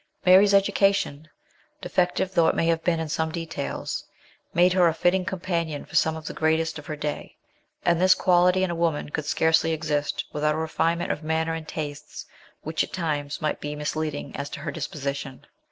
[0.25, 1.29] Mary's education,
[1.79, 4.03] defective though it may have been in some details,
[4.51, 7.37] made her a fitting companion for some of the greatest of her day,
[7.85, 11.67] and this quality in a woman could scarcely exist without a refinement of manner and
[11.67, 12.25] tastes
[12.63, 15.45] which, at times, might be mislead ing as to her disposition.